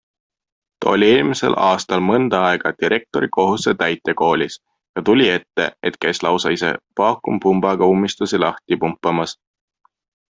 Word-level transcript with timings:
Ta 0.83 0.91
oli 0.91 1.07
eelmisel 1.15 1.55
aastal 1.65 1.99
mõnda 2.05 2.39
aega 2.45 2.71
direktori 2.83 3.29
kohusetäitja 3.37 4.15
koolis 4.21 4.57
ja 4.99 5.03
tuli 5.09 5.27
ette, 5.35 5.67
et 5.91 5.99
käis 6.07 6.23
lausa 6.29 6.53
ise 6.57 6.73
vaakumpumbaga 7.03 7.91
ummistusi 7.97 8.41
lahti 8.45 8.79
pumpamas. 8.85 9.37